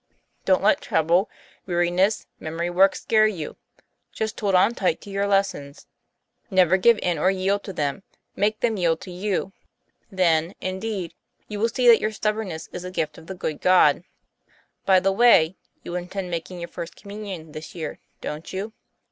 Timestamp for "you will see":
11.47-11.87